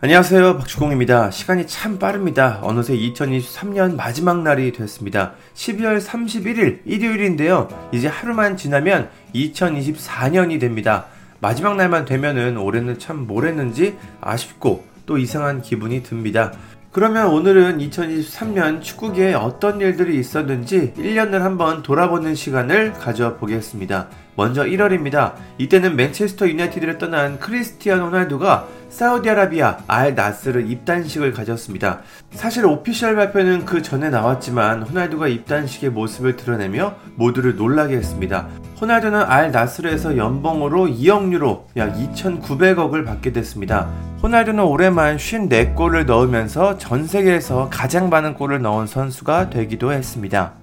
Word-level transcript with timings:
안녕하세요. 0.00 0.58
박주공입니다. 0.58 1.32
시간이 1.32 1.66
참 1.66 1.98
빠릅니다. 1.98 2.60
어느새 2.62 2.96
2023년 2.96 3.96
마지막 3.96 4.44
날이 4.44 4.70
됐습니다. 4.70 5.32
12월 5.54 6.00
31일 6.00 6.82
일요일인데요. 6.84 7.68
이제 7.90 8.06
하루만 8.06 8.56
지나면 8.56 9.10
2024년이 9.34 10.60
됩니다. 10.60 11.06
마지막 11.40 11.74
날만 11.74 12.04
되면은 12.04 12.58
올해는 12.58 13.00
참 13.00 13.26
뭘 13.26 13.46
했는지 13.48 13.96
아쉽고 14.20 14.84
또 15.04 15.18
이상한 15.18 15.62
기분이 15.62 16.04
듭니다. 16.04 16.52
그러면 16.92 17.26
오늘은 17.28 17.78
2023년 17.78 18.80
축구계에 18.80 19.34
어떤 19.34 19.80
일들이 19.80 20.16
있었는지 20.18 20.94
1년을 20.96 21.40
한번 21.40 21.82
돌아보는 21.82 22.36
시간을 22.36 22.92
가져보겠습니다. 22.94 24.08
먼저 24.36 24.62
1월입니다. 24.62 25.34
이때는 25.58 25.96
맨체스터 25.96 26.48
유나이티드를 26.48 26.98
떠난 26.98 27.40
크리스티안 27.40 28.00
호날두가 28.00 28.68
사우디아라비아 28.88 29.78
알 29.86 30.14
나스르 30.14 30.60
입단식을 30.60 31.32
가졌습니다. 31.32 32.00
사실 32.30 32.64
official 32.64 33.16
발표는 33.16 33.64
그 33.64 33.82
전에 33.82 34.08
나왔지만 34.10 34.82
호날두가 34.82 35.28
입단식의 35.28 35.90
모습을 35.90 36.36
드러내며 36.36 36.94
모두를 37.14 37.56
놀라게 37.56 37.96
했습니다. 37.96 38.48
호날두는 38.80 39.20
알 39.22 39.52
나스르에서 39.52 40.16
연봉으로 40.16 40.86
2억 40.86 41.32
유로 41.32 41.66
약 41.76 41.94
2,900억을 41.94 43.04
받게 43.04 43.32
됐습니다. 43.32 43.88
호날두는 44.22 44.64
올해만 44.64 45.16
54골을 45.16 46.06
넣으면서 46.06 46.78
전 46.78 47.06
세계에서 47.06 47.68
가장 47.70 48.08
많은 48.08 48.34
골을 48.34 48.62
넣은 48.62 48.86
선수가 48.86 49.50
되기도 49.50 49.92
했습니다. 49.92 50.54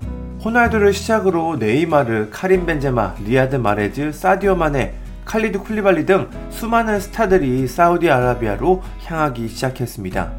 호날두를 0.43 0.93
시작으로 0.93 1.55
네이마르, 1.57 2.29
카림 2.31 2.65
벤제마, 2.65 3.15
리야드 3.25 3.55
마레즈, 3.55 4.11
사디오 4.11 4.55
마네, 4.55 4.93
칼리드 5.25 5.59
쿨리발리 5.59 6.05
등 6.05 6.29
수많은 6.49 6.99
스타들이 6.99 7.67
사우디아라비아로 7.67 8.83
향하기 9.03 9.47
시작했습니다. 9.47 10.31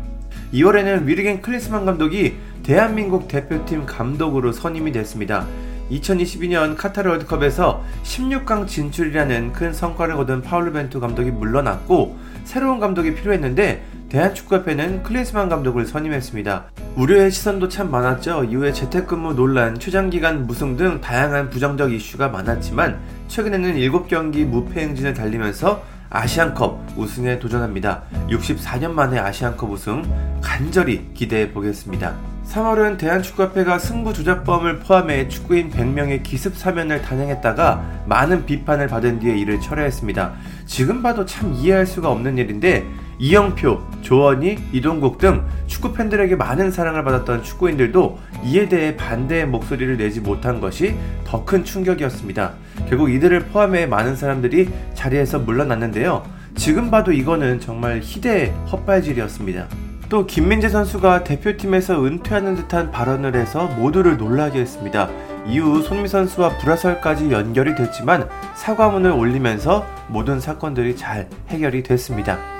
2월에는 0.54 1.06
위르겐 1.06 1.42
클리스만 1.42 1.84
감독이 1.84 2.36
대한민국 2.62 3.28
대표팀 3.28 3.84
감독으로 3.84 4.52
선임이 4.52 4.92
됐습니다. 4.92 5.46
2022년 5.90 6.76
카타르 6.76 7.10
월드컵에서 7.10 7.84
16강 8.02 8.66
진출이라는 8.66 9.52
큰 9.52 9.72
성과를 9.72 10.16
거둔 10.16 10.42
파울루 10.42 10.72
벤투 10.72 11.00
감독이 11.00 11.30
물러났고 11.30 12.16
새로운 12.44 12.80
감독이 12.80 13.14
필요했는데 13.14 13.84
대한축구협회는 14.08 15.02
클리스만 15.02 15.48
감독을 15.48 15.86
선임했습니다. 15.86 16.70
우려의 16.96 17.30
시선도 17.30 17.68
참 17.68 17.90
많았죠. 17.90 18.44
이후에 18.44 18.72
재택근무 18.72 19.34
논란, 19.34 19.78
최장기간 19.78 20.46
무승 20.46 20.78
등 20.78 20.98
다양한 21.02 21.50
부정적 21.50 21.92
이슈가 21.92 22.28
많았지만 22.28 22.98
최근에는 23.28 23.74
7경기 23.74 24.46
무패 24.46 24.80
행진을 24.80 25.12
달리면서 25.12 25.84
아시안컵 26.08 26.94
우승에 26.96 27.38
도전합니다. 27.38 28.04
64년 28.30 28.92
만에 28.92 29.18
아시안컵 29.18 29.70
우승 29.70 30.04
간절히 30.40 31.10
기대해 31.12 31.52
보겠습니다. 31.52 32.14
3월은 32.48 32.96
대한축구협회가 32.96 33.78
승부 33.78 34.14
조작범을 34.14 34.78
포함해 34.78 35.28
축구인 35.28 35.70
100명의 35.70 36.22
기습 36.22 36.56
사면을 36.56 37.02
단행했다가 37.02 38.04
많은 38.06 38.46
비판을 38.46 38.86
받은 38.86 39.18
뒤에 39.18 39.36
이를 39.36 39.60
철회했습니다. 39.60 40.32
지금 40.64 41.02
봐도 41.02 41.26
참 41.26 41.52
이해할 41.52 41.84
수가 41.84 42.10
없는 42.10 42.38
일인데 42.38 42.86
이영표, 43.18 43.80
조원희, 44.02 44.58
이동국 44.72 45.18
등 45.18 45.44
축구 45.66 45.92
팬들에게 45.92 46.36
많은 46.36 46.70
사랑을 46.70 47.02
받았던 47.04 47.42
축구인들도 47.42 48.18
이에 48.44 48.68
대해 48.68 48.96
반대의 48.96 49.46
목소리를 49.46 49.96
내지 49.96 50.20
못한 50.20 50.60
것이 50.60 50.94
더 51.24 51.44
큰 51.46 51.64
충격이었습니다. 51.64 52.52
결국 52.88 53.10
이들을 53.10 53.40
포함해 53.46 53.86
많은 53.86 54.16
사람들이 54.16 54.68
자리에서 54.94 55.38
물러났는데요. 55.38 56.24
지금 56.56 56.90
봐도 56.90 57.12
이거는 57.12 57.60
정말 57.60 58.00
희대의 58.02 58.50
헛발질이었습니다. 58.72 59.66
또 60.08 60.26
김민재 60.26 60.68
선수가 60.68 61.24
대표팀에서 61.24 62.04
은퇴하는 62.04 62.54
듯한 62.54 62.90
발언을 62.90 63.34
해서 63.34 63.66
모두를 63.76 64.16
놀라게 64.16 64.60
했습니다. 64.60 65.08
이후 65.46 65.82
손미 65.82 66.08
선수와 66.08 66.58
불화설까지 66.58 67.30
연결이 67.30 67.74
됐지만 67.74 68.28
사과문을 68.54 69.10
올리면서 69.10 69.86
모든 70.08 70.40
사건들이 70.40 70.96
잘 70.96 71.28
해결이 71.48 71.82
됐습니다. 71.82 72.55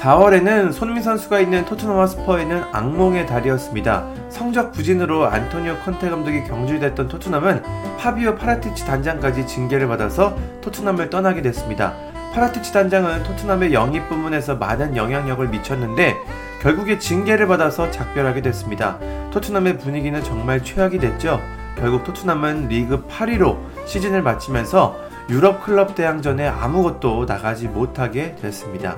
4월에는 0.00 0.72
손흥민 0.72 1.02
선수가 1.02 1.40
있는 1.40 1.64
토트넘 1.64 1.98
하스퍼에는 1.98 2.64
악몽의 2.72 3.26
달이었습니다. 3.26 4.06
성적 4.30 4.72
부진으로 4.72 5.26
안토니오 5.26 5.76
컨테 5.84 6.10
감독이 6.10 6.42
경질됐던 6.44 7.08
토트넘은 7.08 7.62
파비오 7.98 8.34
파라티치 8.34 8.84
단장까지 8.84 9.46
징계를 9.46 9.86
받아서 9.88 10.36
토트넘을 10.60 11.10
떠나게 11.10 11.42
됐습니다. 11.42 11.94
파라티치 12.34 12.72
단장은 12.72 13.22
토트넘의 13.22 13.72
영입 13.74 14.08
부문에서 14.08 14.56
많은 14.56 14.96
영향력을 14.96 15.46
미쳤는데 15.48 16.16
결국에 16.62 16.98
징계를 16.98 17.46
받아서 17.46 17.90
작별하게 17.90 18.40
됐습니다. 18.40 18.98
토트넘의 19.30 19.78
분위기는 19.78 20.22
정말 20.24 20.64
최악이 20.64 20.98
됐죠. 20.98 21.40
결국 21.76 22.04
토트넘은 22.04 22.68
리그 22.68 23.06
8위로 23.06 23.58
시즌을 23.86 24.22
마치면서 24.22 24.96
유럽 25.28 25.64
클럽 25.64 25.94
대항전에 25.94 26.46
아무것도 26.48 27.26
나가지 27.26 27.68
못하게 27.68 28.34
됐습니다. 28.36 28.96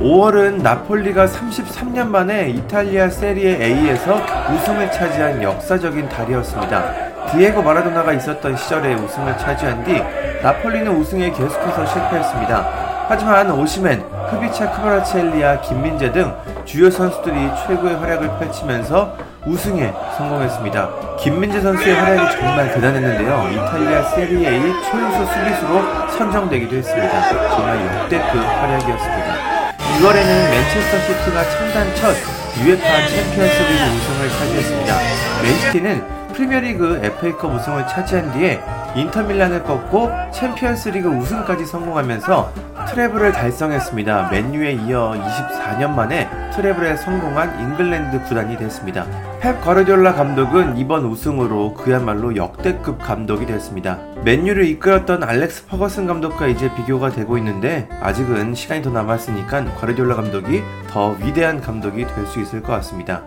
5월은 0.00 0.62
나폴리가 0.62 1.26
33년 1.26 2.08
만에 2.08 2.50
이탈리아 2.50 3.08
세리에 3.08 3.64
A에서 3.64 4.20
우승을 4.52 4.90
차지한 4.90 5.42
역사적인 5.42 6.08
달이었습니다. 6.08 7.30
디에고 7.30 7.62
마라도나가 7.62 8.12
있었던 8.12 8.56
시절에 8.56 8.94
우승을 8.94 9.38
차지한 9.38 9.84
뒤 9.84 10.02
나폴리는 10.42 10.90
우승에 10.96 11.30
계속해서 11.30 11.86
실패했습니다. 11.86 13.04
하지만 13.06 13.50
오시멘, 13.50 14.02
크비차 14.30 14.72
크바라첼리아, 14.72 15.60
김민재 15.60 16.10
등 16.10 16.34
주요 16.64 16.90
선수들이 16.90 17.50
최고의 17.66 17.96
활약을 17.96 18.28
펼치면서 18.38 19.16
우승에 19.46 19.92
성공했습니다. 20.16 21.16
김민재 21.18 21.60
선수의 21.60 21.94
활약이 21.94 22.36
정말 22.40 22.72
대단했는데요. 22.72 23.48
이탈리아 23.52 24.02
세리에의 24.10 24.60
최우수 24.60 25.26
수비수로 25.26 26.08
선정되기도 26.16 26.76
했습니다. 26.76 27.48
정말 27.54 27.86
역대급 27.86 28.36
활약이었습니다. 28.36 29.33
6월에는 30.00 30.50
맨체스터 30.50 30.98
시티가 31.06 31.50
창단 31.50 31.94
첫 31.94 32.16
UEFA 32.58 33.08
챔피언스 33.08 33.62
리그 33.62 33.84
우승을 33.96 34.28
차지했습니다. 34.30 34.98
맨시티는 35.42 36.23
프리미어리그 36.34 37.00
FA컵 37.02 37.54
우승을 37.54 37.86
차지한 37.86 38.32
뒤에 38.32 38.60
인터밀란을 38.96 39.62
꺾고 39.64 40.10
챔피언스 40.32 40.90
리그 40.90 41.08
우승까지 41.08 41.64
성공하면서 41.64 42.52
트래블을 42.88 43.32
달성했습니다. 43.32 44.28
맨유에 44.30 44.72
이어 44.72 45.14
24년 45.16 45.90
만에 45.90 46.28
트래블에 46.54 46.96
성공한 46.96 47.58
잉글랜드 47.60 48.22
구단이 48.24 48.56
됐습니다. 48.58 49.06
펩 49.40 49.60
과르디올라 49.60 50.14
감독은 50.14 50.76
이번 50.76 51.04
우승으로 51.04 51.74
그야말로 51.74 52.36
역대급 52.36 52.98
감독이 53.00 53.46
됐습니다. 53.46 53.98
맨유를 54.24 54.64
이끌었던 54.66 55.22
알렉스 55.22 55.66
퍼거슨 55.66 56.06
감독과 56.06 56.46
이제 56.48 56.72
비교가 56.74 57.10
되고 57.10 57.36
있는데 57.38 57.88
아직은 58.00 58.54
시간이 58.54 58.82
더 58.82 58.90
남았으니까 58.90 59.64
과르디올라 59.76 60.14
감독이 60.16 60.62
더 60.88 61.16
위대한 61.20 61.60
감독이 61.60 62.06
될 62.06 62.26
수 62.26 62.40
있을 62.40 62.62
것 62.62 62.72
같습니다. 62.74 63.22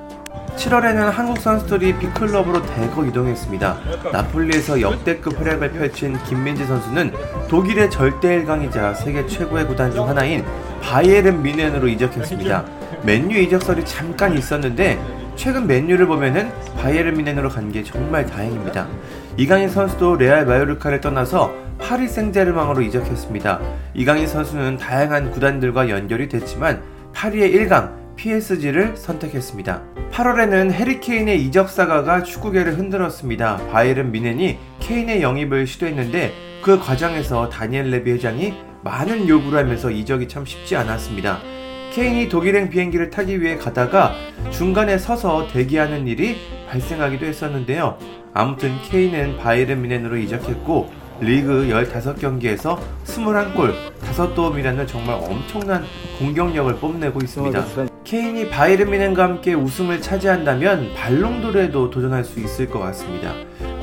7월에는 0.58 1.12
한국 1.12 1.38
선수들이 1.40 1.98
B클럽으로 2.00 2.66
대거 2.66 3.06
이동했습니다. 3.06 3.78
나폴리에서 4.12 4.82
역대급 4.82 5.40
활약을 5.40 5.72
펼친 5.72 6.18
김민재 6.24 6.66
선수는 6.66 7.14
독일의 7.48 7.92
절대 7.92 8.44
1강이자 8.44 8.96
세계 8.96 9.26
최고의 9.28 9.68
구단 9.68 9.92
중 9.94 10.08
하나인 10.10 10.44
바이에른 10.82 11.44
미넨으로 11.44 11.88
이적했습니다. 11.88 12.66
맨유 13.04 13.38
이적설이 13.40 13.86
잠깐 13.86 14.36
있었는데 14.36 15.00
최근 15.36 15.68
맨유를 15.68 16.08
보면은 16.08 16.52
바이에른 16.76 17.16
미넨으로 17.18 17.50
간 17.50 17.72
게 17.72 17.84
정말 17.84 18.26
다행입니다. 18.26 18.88
이강인 19.38 19.70
선수도 19.70 20.16
레알 20.16 20.46
마요르카를 20.48 21.00
떠나서 21.02 21.54
파리 21.80 22.08
생제르망으로 22.08 22.82
이적했습니다. 22.82 23.60
이강인 23.94 24.26
선수는 24.26 24.78
다양한 24.78 25.30
구단들과 25.30 25.90
연결이 25.90 26.28
됐지만 26.28 26.82
파리의 27.14 27.54
1강 27.54 28.07
PSG를 28.18 28.98
선택했습니다. 28.98 29.82
8월에는 30.12 30.72
해리케인의 30.72 31.42
이적 31.44 31.70
사가가 31.70 32.24
축구계를 32.24 32.78
흔들었습니다. 32.78 33.58
바이에른 33.72 34.12
미넨이 34.12 34.58
케인의 34.80 35.22
영입을 35.22 35.66
시도했는데 35.68 36.34
그 36.64 36.80
과정에서 36.80 37.50
다니엘 37.50 37.92
레비 37.92 38.12
회장이 38.12 38.54
많은 38.84 39.28
요구를 39.28 39.60
하면서 39.60 39.90
이적이 39.90 40.28
참 40.28 40.46
쉽지 40.46 40.76
않았습니다. 40.76 41.40
케인이 41.94 42.30
독일행 42.30 42.70
비행기를 42.70 43.10
타기 43.10 43.42
위해 43.42 43.56
가다가 43.58 44.14
중간에 44.52 44.98
서서 44.98 45.48
대기하는 45.48 46.08
일이 46.08 46.36
발생하기도 46.70 47.26
했었는데요. 47.26 47.98
아무튼 48.34 48.76
케인은 48.84 49.38
바이에른 49.38 49.82
미넨으로 49.82 50.18
이적했고 50.18 50.92
리그 51.20 51.68
15경기에서 51.70 52.78
21골, 53.06 53.74
5도움이라는 54.02 54.88
정말 54.88 55.16
엄청난 55.16 55.84
공격력을 56.20 56.76
뽐내고 56.76 57.20
있습니다. 57.24 57.97
케인이 58.08 58.48
바이른 58.48 58.90
미넨과 58.90 59.22
함께 59.22 59.54
우승을 59.54 60.02
차지한다면 60.02 60.94
발롱도르에도 60.96 61.90
도전할 61.90 62.24
수 62.24 62.40
있을 62.40 62.70
것 62.70 62.80
같습니다. 62.80 63.34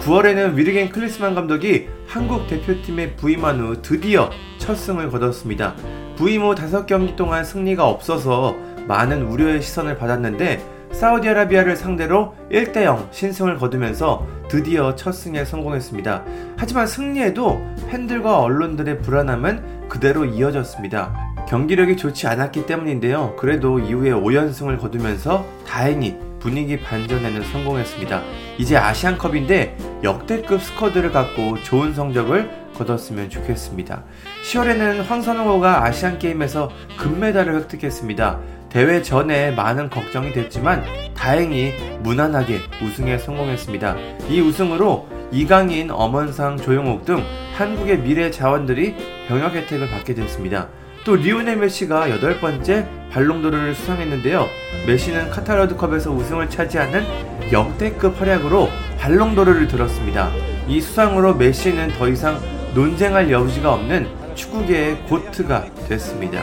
9월에는 0.01 0.55
위르겐 0.55 0.89
클리스만 0.89 1.35
감독이 1.35 1.89
한국 2.07 2.47
대표팀에 2.47 3.17
부임한 3.17 3.61
후 3.61 3.83
드디어 3.83 4.31
첫 4.57 4.77
승을 4.77 5.11
거뒀습니다. 5.11 5.75
부임 6.17 6.41
후 6.41 6.55
5경기 6.55 7.17
동안 7.17 7.45
승리가 7.45 7.87
없어서 7.87 8.57
많은 8.87 9.25
우려의 9.25 9.61
시선을 9.61 9.99
받았는데 9.99 10.89
사우디아라비아를 10.93 11.77
상대로 11.77 12.35
1대0 12.51 13.13
신승을 13.13 13.59
거두면서 13.59 14.27
드디어 14.49 14.95
첫 14.95 15.13
승에 15.13 15.45
성공했습니다. 15.45 16.25
하지만 16.57 16.87
승리에도 16.87 17.61
팬들과 17.91 18.41
언론들의 18.41 19.03
불안함은 19.03 19.89
그대로 19.91 20.25
이어졌습니다. 20.25 21.34
경기력이 21.49 21.97
좋지 21.97 22.27
않았기 22.27 22.67
때문인데요. 22.67 23.37
그래도 23.37 23.79
이후에 23.79 24.11
5연승을 24.11 24.81
거두면서 24.81 25.45
다행히 25.67 26.17
분위기 26.41 26.79
반전에는 26.79 27.43
성공했습니다. 27.43 28.23
이제 28.59 28.77
아시안컵인데 28.77 29.77
역대급 30.03 30.61
스쿼드를 30.63 31.13
갖고 31.13 31.61
좋은 31.63 31.95
성적을 31.95 32.51
거뒀으면 32.75 33.31
좋겠습니다. 33.31 34.05
10월에는 34.45 35.05
황선홍호가 35.05 35.85
아시안게임에서 35.85 36.71
금메달을 36.99 37.55
획득했습니다. 37.61 38.41
대회 38.69 39.03
전에 39.03 39.53
많은 39.53 39.89
걱정이 39.89 40.33
됐지만 40.33 40.85
다행히 41.15 41.73
무난하게 42.01 42.59
우승에 42.83 43.19
성공했습니다. 43.19 43.97
이 44.29 44.41
우승으로 44.41 45.09
이강인, 45.31 45.91
엄원상, 45.91 46.57
조용옥 46.57 47.05
등 47.05 47.23
한국의 47.57 48.01
미래 48.01 48.31
자원들이 48.31 48.97
병역 49.29 49.55
혜택을 49.55 49.89
받게 49.89 50.15
됐습니다. 50.15 50.69
또 51.05 51.17
리오넬 51.17 51.57
메시가 51.57 52.09
여덟 52.09 52.41
번째 52.41 52.89
발롱도르를 53.11 53.75
수상했는데요. 53.75 54.49
메시는 54.87 55.31
카타르드컵에서 55.31 56.11
우승을 56.11 56.49
차지하는 56.49 57.05
역대급 57.53 58.19
활약으로 58.19 58.71
발롱도르를 58.99 59.69
들었습니다. 59.69 60.33
이 60.67 60.81
수상으로 60.81 61.35
메시는 61.35 61.93
더 61.99 62.09
이상 62.09 62.41
논쟁할 62.75 63.31
여지가 63.31 63.75
없는 63.75 64.09
축구계의 64.35 65.03
고트가 65.07 65.67
됐습니다. 65.89 66.43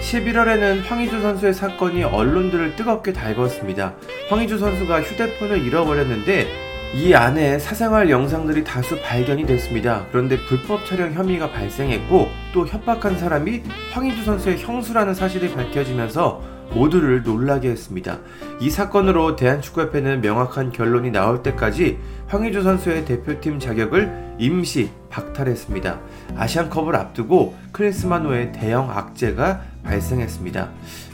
11월에는 0.00 0.84
황희주 0.84 1.20
선수의 1.20 1.52
사건이 1.52 2.04
언론들을 2.04 2.76
뜨겁게 2.76 3.12
달궜습니다. 3.12 3.94
황희주 4.28 4.58
선수가 4.58 5.02
휴대폰을 5.02 5.66
잃어버렸는데 5.66 6.69
이 6.92 7.14
안에 7.14 7.60
사생활 7.60 8.10
영상들이 8.10 8.64
다수 8.64 9.00
발견이 9.00 9.46
됐습니다. 9.46 10.06
그런데 10.10 10.36
불법 10.48 10.84
촬영 10.84 11.12
혐의가 11.12 11.52
발생했고 11.52 12.28
또 12.52 12.66
협박한 12.66 13.16
사람이 13.16 13.62
황희주 13.92 14.24
선수의 14.24 14.58
형수라는 14.58 15.14
사실이 15.14 15.54
밝혀지면서 15.54 16.42
모두를 16.74 17.22
놀라게 17.22 17.70
했습니다. 17.70 18.18
이 18.60 18.70
사건으로 18.70 19.36
대한축구협회는 19.36 20.20
명확한 20.20 20.72
결론이 20.72 21.12
나올 21.12 21.44
때까지 21.44 21.98
황희주 22.26 22.62
선수의 22.62 23.04
대표팀 23.04 23.60
자격을 23.60 24.34
임시 24.38 24.90
박탈했습니다. 25.10 26.00
아시안컵을 26.36 26.96
앞두고 26.96 27.54
크리스마노의 27.70 28.50
대형 28.50 28.90
악재가 28.90 29.62
발생했습니다. 29.84 30.70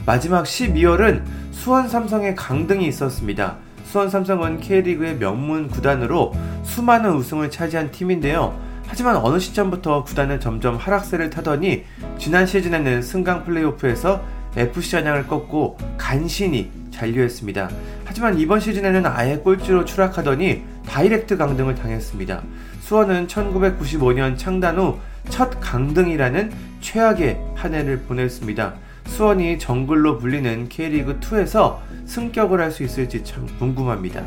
마지막 0.07 0.43
12월은 0.43 1.21
수원 1.51 1.87
삼성의 1.87 2.35
강등이 2.35 2.87
있었습니다. 2.87 3.57
수원 3.87 4.09
삼성은 4.09 4.59
K리그의 4.59 5.17
명문 5.17 5.69
구단으로 5.69 6.33
수많은 6.63 7.13
우승을 7.13 7.49
차지한 7.49 7.91
팀인데요. 7.91 8.59
하지만 8.85 9.15
어느 9.17 9.39
시점부터 9.39 10.03
구단은 10.03 10.39
점점 10.39 10.75
하락세를 10.75 11.29
타더니 11.29 11.83
지난 12.17 12.45
시즌에는 12.45 13.01
승강 13.01 13.45
플레이오프에서 13.45 14.21
FC 14.55 14.97
안양을 14.97 15.27
꺾고 15.27 15.77
간신히 15.97 16.71
잔류했습니다. 16.91 17.69
하지만 18.05 18.37
이번 18.39 18.59
시즌에는 18.59 19.05
아예 19.05 19.37
꼴찌로 19.37 19.85
추락하더니 19.85 20.63
다이렉트 20.85 21.37
강등을 21.37 21.75
당했습니다. 21.75 22.41
수원은 22.81 23.27
1995년 23.27 24.37
창단 24.37 24.77
후 24.77 24.99
첫 25.29 25.59
강등이라는 25.59 26.51
최악의 26.81 27.39
한 27.55 27.73
해를 27.73 27.99
보냈습니다. 27.99 28.73
수원이 29.07 29.57
정글로 29.59 30.19
불리는 30.19 30.69
K리그2에서 30.69 31.77
승격을 32.05 32.61
할 32.61 32.71
수 32.71 32.83
있을지 32.83 33.23
참 33.23 33.47
궁금합니다. 33.57 34.21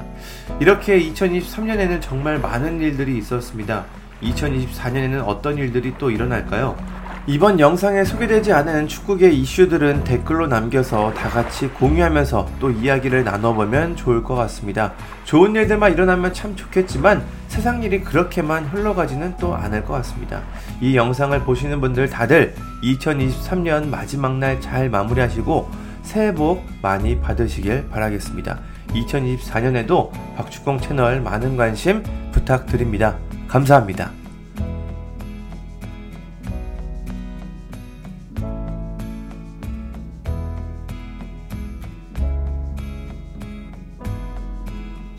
이렇게 0.60 0.98
2023년에는 0.98 2.00
정말 2.00 2.38
많은 2.40 2.80
일들이 2.80 3.16
있었습니다. 3.18 3.84
2024년에는 4.22 5.22
어떤 5.26 5.56
일들이 5.58 5.94
또 5.98 6.10
일어날까요? 6.10 6.76
이번 7.26 7.60
영상에 7.60 8.02
소개되지 8.02 8.52
않은 8.52 8.88
축구계 8.88 9.30
이슈들은 9.30 10.04
댓글로 10.04 10.46
남겨서 10.46 11.12
다 11.12 11.28
같이 11.28 11.68
공유하면서 11.68 12.48
또 12.58 12.70
이야기를 12.70 13.24
나눠보면 13.24 13.94
좋을 13.94 14.24
것 14.24 14.34
같습니다. 14.34 14.94
좋은 15.24 15.54
일들만 15.54 15.92
일어나면 15.92 16.32
참 16.32 16.56
좋겠지만 16.56 17.22
세상 17.46 17.82
일이 17.82 18.00
그렇게만 18.00 18.64
흘러가지는 18.66 19.36
또 19.38 19.54
않을 19.54 19.84
것 19.84 19.92
같습니다. 19.94 20.42
이 20.80 20.96
영상을 20.96 21.38
보시는 21.44 21.80
분들 21.80 22.08
다들 22.08 22.54
2023년 22.82 23.88
마지막 23.88 24.36
날 24.38 24.60
잘 24.60 24.88
마무리하시고 24.90 25.70
새해 26.02 26.34
복 26.34 26.64
많이 26.82 27.20
받으시길 27.20 27.88
바라겠습니다. 27.88 28.58
2024년에도 28.88 30.10
박축공 30.36 30.80
채널 30.80 31.20
많은 31.20 31.56
관심 31.56 32.02
부탁드립니다. 32.32 33.16
감사합니다. 33.46 34.19